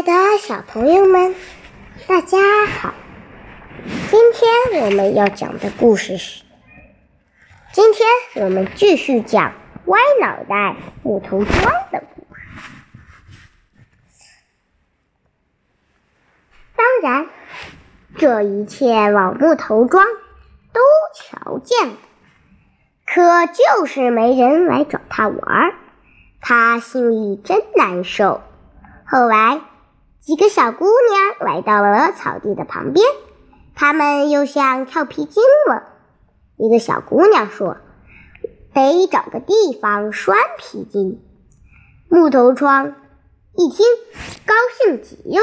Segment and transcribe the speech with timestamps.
[0.00, 1.34] 爱的小朋友们，
[2.06, 2.94] 大家好！
[4.10, 6.42] 今天我们要讲的故事是：
[7.70, 8.08] 今天
[8.46, 9.52] 我们继续讲
[9.84, 11.54] 歪脑袋木头桩
[11.92, 12.40] 的故事。
[16.74, 17.26] 当然，
[18.16, 20.06] 这一切老木头桩
[20.72, 20.80] 都
[21.14, 21.96] 瞧见了，
[23.04, 25.74] 可就是没人来找他玩儿，
[26.40, 28.40] 他心里真难受。
[29.04, 29.60] 后来。
[30.30, 33.04] 几个小姑娘来到了草地的旁边，
[33.74, 35.88] 她们又想跳皮筋了。
[36.56, 37.78] 一个小姑娘说
[38.72, 41.20] ：“得找个地方拴皮筋。”
[42.08, 42.94] 木头桩
[43.56, 43.84] 一听，
[44.46, 45.42] 高兴极了，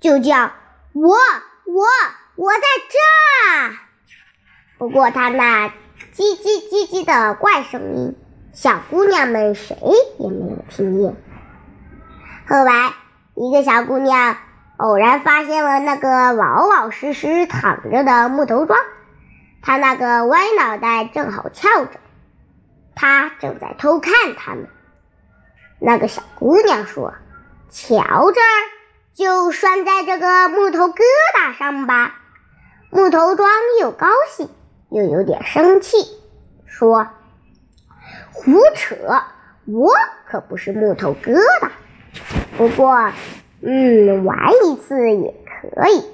[0.00, 0.50] 就叫
[0.94, 1.10] ：“我
[1.66, 1.86] 我
[2.34, 3.76] 我在这儿！”
[4.76, 5.68] 不过他那
[6.16, 8.16] 叽叽叽叽的怪声音，
[8.52, 9.76] 小姑娘们谁
[10.18, 11.14] 也没有听见。
[12.48, 12.94] 后来，
[13.34, 14.38] 一个小姑娘
[14.78, 18.78] 偶然发现了那个老老实实躺着的木头桩，
[19.60, 22.00] 她那个歪脑袋正好翘着，
[22.94, 24.66] 她正在偷看他们。
[25.78, 27.12] 那个小姑娘说
[27.68, 27.92] ：“瞧
[28.32, 28.56] 这儿，
[29.14, 31.02] 就拴在这个木头疙
[31.36, 32.14] 瘩上吧。”
[32.90, 34.48] 木头桩又高兴
[34.88, 35.98] 又有点生气，
[36.64, 37.08] 说
[38.32, 38.96] ：“胡扯！
[39.66, 39.92] 我
[40.26, 41.68] 可不是木头疙瘩。”
[42.58, 43.12] 不过，
[43.62, 46.04] 嗯，玩一次也可以，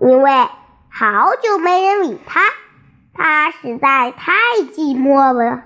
[0.00, 0.30] 因为
[0.88, 2.40] 好久没人理他，
[3.12, 4.32] 他实在太
[4.72, 5.64] 寂寞了。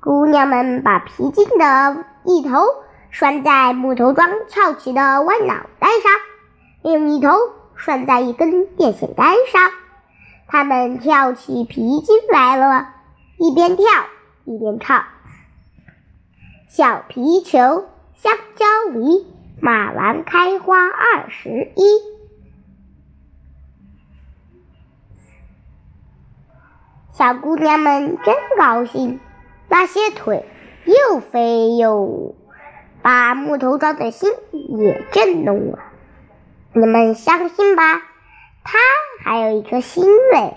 [0.00, 2.60] 姑娘们把皮筋的一头
[3.10, 6.12] 拴在木头桩翘起的歪脑袋上，
[6.82, 7.30] 另一头
[7.74, 9.72] 拴在一根电线杆上。
[10.46, 12.90] 他们跳起皮筋来了，
[13.38, 13.86] 一边跳
[14.44, 15.04] 一边唱：
[16.68, 17.86] 小皮球。
[18.16, 19.26] 香蕉梨，
[19.60, 21.84] 马兰开花二十一。
[27.12, 29.20] 小姑娘们真高兴，
[29.68, 30.46] 那些腿
[30.84, 32.36] 又飞又舞，
[33.02, 35.78] 把木头桩的心也震动了。
[36.72, 38.02] 你们相信吧，
[38.62, 38.78] 它
[39.22, 40.54] 还有一颗心嘞。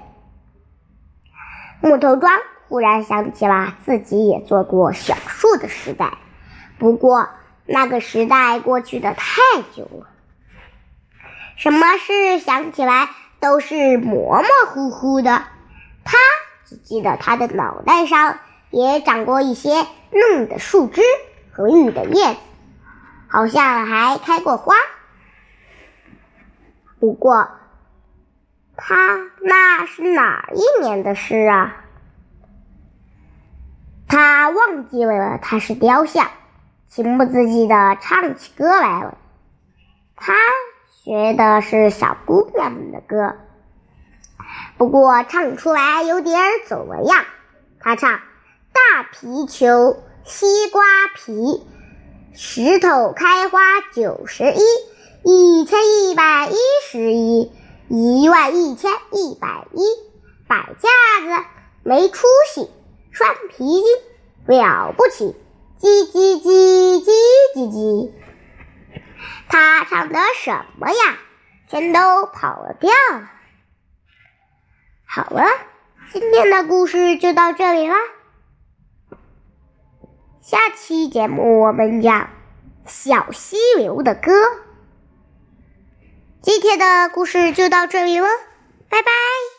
[1.81, 2.31] 木头桩
[2.69, 6.17] 忽然想起了自己也做过小树的时代，
[6.77, 7.29] 不过。
[7.67, 9.41] 那个时代过去的太
[9.75, 10.07] 久了，
[11.57, 13.09] 什么事想起来
[13.41, 15.43] 都是模模糊糊的。
[16.05, 16.17] 他
[16.65, 18.39] 只记得他的脑袋上
[18.69, 21.01] 也长过一些嫩的树枝
[21.51, 22.39] 和绿的叶子，
[23.27, 24.75] 好像还开过花。
[26.99, 27.49] 不过，
[28.77, 31.75] 他那是哪一年的事啊？
[34.07, 36.29] 他忘记了，他是雕像。
[36.89, 39.17] 情不自禁的唱起歌来了。
[40.15, 40.33] 他
[40.89, 43.35] 学的是小姑娘们的歌，
[44.77, 47.25] 不过唱出来有点走了样。
[47.79, 48.19] 他唱
[48.73, 50.83] ：“大皮球，西瓜
[51.15, 51.65] 皮，
[52.33, 53.59] 石头开花
[53.93, 54.61] 九十一，
[55.23, 56.55] 一千一百一
[56.89, 57.51] 十一，
[57.89, 59.83] 一万一千一百一，
[60.47, 60.89] 摆架
[61.39, 61.45] 子
[61.83, 62.69] 没出息，
[63.11, 63.83] 拴皮筋
[64.45, 65.35] 了不起。”
[65.79, 67.11] 叽叽叽叽
[67.55, 68.11] 叽叽，
[69.47, 71.19] 他唱的什么呀？
[71.69, 73.29] 全都跑了调了。
[75.05, 75.43] 好了，
[76.11, 77.95] 今天的故事就到这里了。
[80.41, 82.21] 下期节目我们讲
[82.85, 84.31] 《小溪流的歌》。
[86.41, 88.27] 今天的故事就到这里了，
[88.89, 89.56] 拜拜。